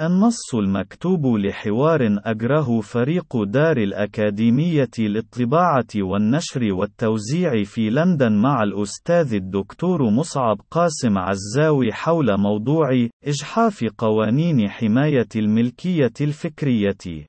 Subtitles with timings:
[0.00, 10.10] النص المكتوب لحوار أجره فريق دار الأكاديمية للطباعة والنشر والتوزيع في لندن مع الأستاذ الدكتور
[10.10, 12.88] مصعب قاسم عزاوي حول موضوع
[13.24, 17.26] إجحاف قوانين حماية الملكية الفكرية.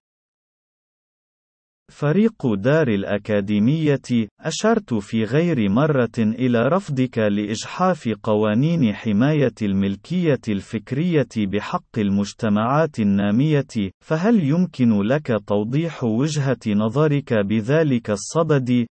[1.94, 11.98] فريق دار الأكاديمية، أشرت في غير مرة إلى رفضك لإجحاف قوانين حماية الملكية الفكرية بحق
[11.98, 18.86] المجتمعات النامية، فهل يمكن لك توضيح وجهة نظرك بذلك الصدد؟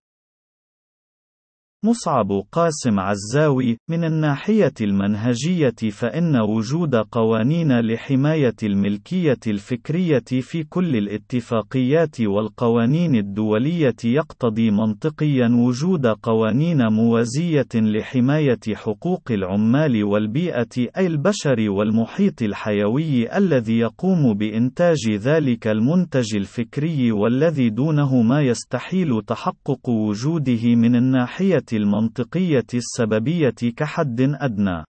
[1.84, 12.20] مصعب قاسم عزاوي من الناحية المنهجية فإن وجود قوانين لحماية الملكية الفكرية في كل الاتفاقيات
[12.20, 23.36] والقوانين الدولية يقتضي منطقيا وجود قوانين موازية لحماية حقوق العمال والبيئة أي البشر والمحيط الحيوي
[23.38, 32.66] الذي يقوم بإنتاج ذلك المنتج الفكري والذي دونه ما يستحيل تحقق وجوده من الناحية المنطقية
[32.74, 34.84] السببية كحد أدنى.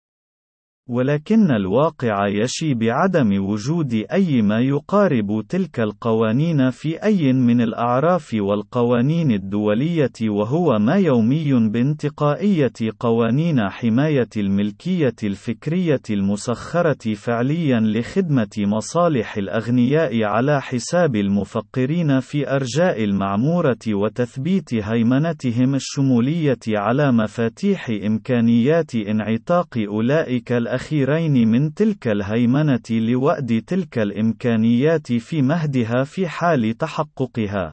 [0.90, 9.32] ولكن الواقع يشي بعدم وجود أي ما يقارب تلك القوانين في أي من الأعراف والقوانين
[9.32, 20.62] الدولية وهو ما يومي بانتقائية قوانين حماية الملكية الفكرية المسخرة فعليا لخدمة مصالح الأغنياء على
[20.62, 31.74] حساب المفقرين في أرجاء المعمورة وتثبيت هيمنتهم الشمولية على مفاتيح إمكانيات انعتاق أولئك الأخيرين من
[31.74, 37.72] تلك الهيمنة لوأد تلك الإمكانيات في مهدها في حال تحققها.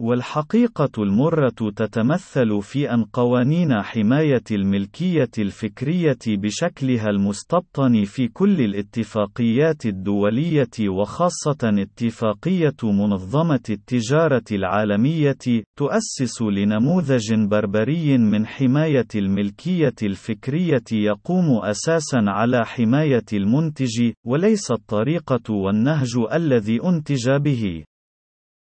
[0.00, 10.88] والحقيقة المرة تتمثل في أن قوانين حماية الملكية الفكرية بشكلها المستبطن في كل الاتفاقيات الدولية
[10.88, 15.38] وخاصة اتفاقية منظمة التجارة العالمية،
[15.78, 26.10] تؤسس لنموذج بربري من حماية الملكية الفكرية يقوم أساسا على حماية المنتج، وليس الطريقة والنهج
[26.32, 27.84] الذي أنتج به.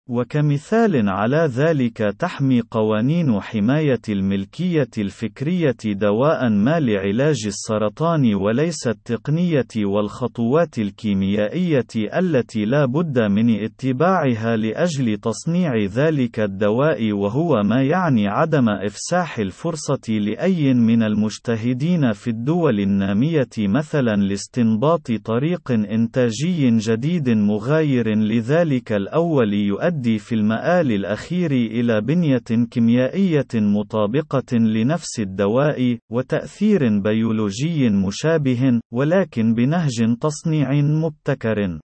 [0.10, 10.80] وكمثال على ذلك تحمي قوانين حماية الملكية الفكرية دواء ما لعلاج السرطان وليس التقنية والخطوات
[10.80, 19.40] الكيميائية التي لا بد من اتباعها لأجل تصنيع ذلك الدواء وهو ما يعني عدم إفساح
[19.40, 29.54] الفرصة لأي من المجتهدين في الدول النامية مثلا لاستنباط طريق إنتاجي جديد مغاير لذلك الأول
[29.54, 39.54] يؤدي يؤدي في المآل الأخير إلى بنية كيميائية مطابقة لنفس الدواء، وتأثير بيولوجي مشابه، ولكن
[39.54, 41.80] بنهج تصنيع مبتكر.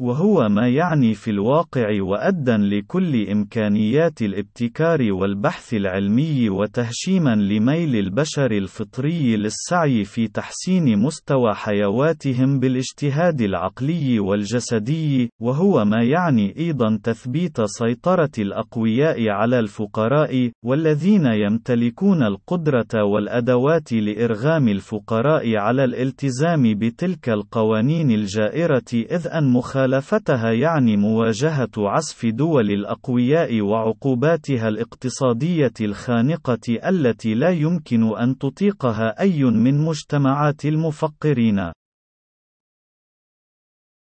[0.00, 9.36] وهو ما يعني في الواقع وأدًا لكل إمكانيات الابتكار والبحث العلمي وتهشيمًا لميل البشر الفطري
[9.36, 19.28] للسعي في تحسين مستوى حيواتهم بالاجتهاد العقلي والجسدي، وهو ما يعني أيضًا تثبيت سيطرة الأقوياء
[19.28, 29.52] على الفقراء، والذين يمتلكون القدرة والأدوات لإرغام الفقراء على الالتزام بتلك القوانين الجائرة إذ أن
[29.52, 39.20] مخالفة مخالفتها يعني مواجهة عسف دول الأقوياء وعقوباتها الاقتصادية الخانقة التي لا يمكن أن تطيقها
[39.20, 41.72] أي من مجتمعات المفقرين.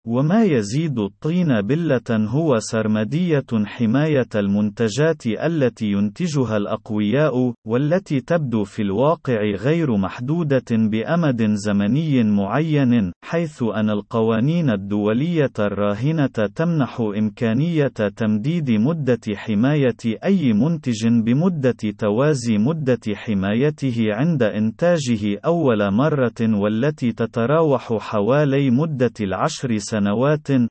[0.07, 9.41] وما يزيد الطين بلة هو سرمدية حماية المنتجات التي ينتجها الأقوياء، والتي تبدو في الواقع
[9.43, 16.27] غير محدودة بأمد زمني معين، حيث أن القوانين الدولية الراهنة
[16.57, 17.87] تمنح إمكانية
[18.17, 27.93] تمديد مدة حماية أي منتج بمدة توازي مدة حمايته عند إنتاجه أول مرة والتي تتراوح
[27.93, 29.92] حوالي مدة العشر سنوات،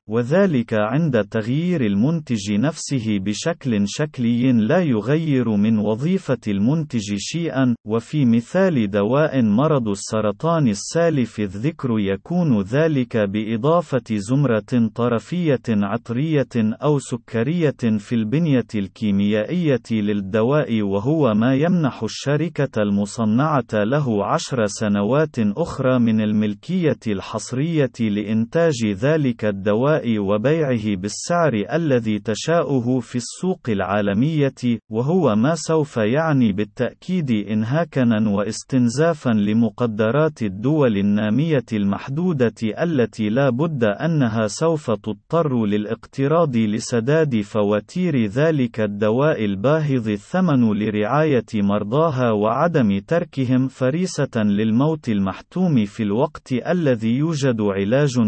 [0.08, 8.90] وذلك عند تغيير المنتج نفسه بشكل شكلي لا يغير من وظيفة المنتج شيئا، وفي مثال
[8.90, 18.66] دواء مرض السرطان السالف الذكر يكون ذلك بإضافة زمرة طرفية عطرية أو سكرية في البنية
[18.74, 28.86] الكيميائية للدواء وهو ما يمنح الشركة المصنعة له عشر سنوات أخرى من الملكية الحصرية لإنتاج
[28.86, 37.30] ذلك ذلك الدواء وبيعه بالسعر الذي تشاؤه في السوق العالمية، وهو ما سوف يعني بالتأكيد
[37.30, 48.26] إنهاكًا واستنزافًا لمقدرات الدول النامية المحدودة التي لا بد أنها سوف تضطر للاقتراض لسداد فواتير
[48.26, 57.60] ذلك الدواء الباهظ الثمن لرعاية مرضاها وعدم تركهم فريسة للموت المحتوم في الوقت الذي يوجد
[57.60, 58.18] علاج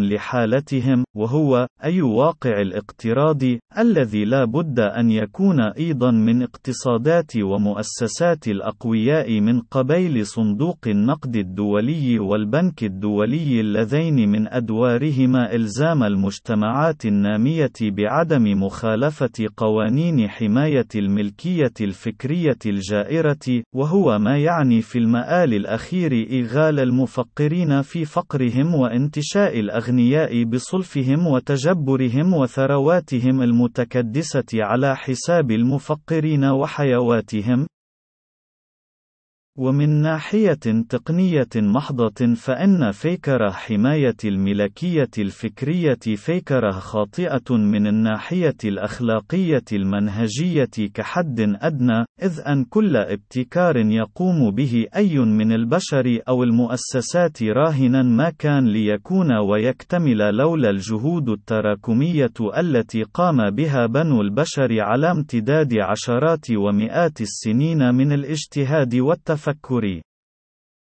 [0.75, 3.43] لحالتهم، وهو أي واقع الاقتراض
[3.79, 12.19] الذي لا بد أن يكون أيضا من اقتصادات ومؤسسات الأقوياء من قبيل صندوق النقد الدولي
[12.19, 23.62] والبنك الدولي اللذين من أدوارهما إلزام المجتمعات النامية بعدم مخالفة قوانين حماية الملكية الفكرية الجائرة،
[23.75, 33.43] وهو ما يعني في المآل الأخير إغال المفقرين في فقرهم وانتشاء الأغنياء بصلفهم وتجبرهم وثرواتهم
[33.43, 37.66] المتكدسة على حساب المفقرين وحيواتهم،
[39.58, 50.70] ومن ناحية تقنية محضة فإن فيكره حماية الملكية الفكرية فيكره خاطئة من الناحية الأخلاقية المنهجية
[50.94, 58.30] كحد أدنى، إذ أن كل ابتكار يقوم به أي من البشر أو المؤسسات راهنا ما
[58.38, 67.20] كان ليكون ويكتمل لولا الجهود التراكمية التي قام بها بنو البشر على امتداد عشرات ومئات
[67.20, 70.02] السنين من الاجتهاد والتفكير التفكر.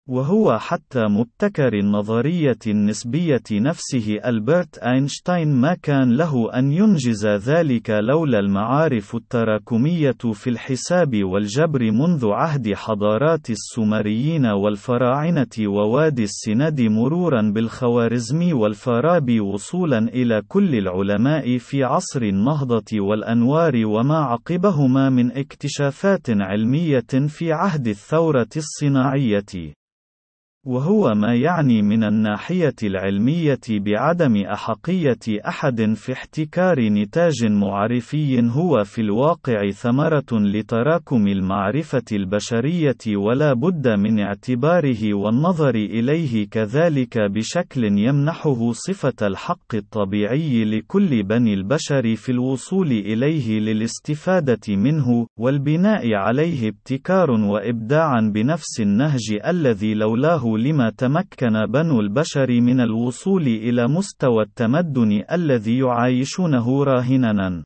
[0.09, 8.39] وهو حتى مبتكر النظرية النسبية نفسه ألبرت أينشتاين ما كان له أن ينجز ذلك لولا
[8.39, 19.39] المعارف التراكمية في الحساب والجبر منذ عهد حضارات السومريين والفراعنة ووادي السند مرورا بالخوارزمي والفارابي
[19.39, 27.87] وصولا إلى كل العلماء في عصر النهضة والأنوار وما عقبهما من اكتشافات علمية في عهد
[27.87, 29.78] الثورة الصناعية.
[30.65, 39.01] وهو ما يعني من الناحية العلمية بعدم أحقية أحد في احتكار نتاج معرفي هو في
[39.01, 49.27] الواقع ثمرة لتراكم المعرفة البشرية ولا بد من اعتباره والنظر إليه كذلك بشكل يمنحه صفة
[49.27, 58.79] الحق الطبيعي لكل بني البشر في الوصول إليه للاستفادة منه، والبناء عليه ابتكار وإبداعا بنفس
[58.81, 67.63] النهج الذي لولاه لما تمكن بنو البشر من الوصول إلى مستوى التمدن الذي يعايشونه راهناً.